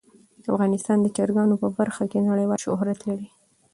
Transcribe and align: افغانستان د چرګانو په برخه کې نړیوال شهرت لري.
افغانستان 0.51 0.97
د 1.01 1.07
چرګانو 1.15 1.55
په 1.61 1.67
برخه 1.77 2.03
کې 2.11 2.25
نړیوال 2.29 2.59
شهرت 2.65 2.99
لري. 3.09 3.27